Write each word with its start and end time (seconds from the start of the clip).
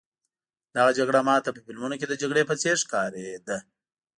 دغه 0.75 0.91
جګړه 0.99 1.19
ما 1.27 1.35
ته 1.43 1.49
په 1.55 1.59
فلمونو 1.65 1.95
کې 1.99 2.05
د 2.07 2.13
جګړې 2.21 2.43
په 2.49 2.55
څېر 2.61 2.75
ښکارېده. 2.83 3.57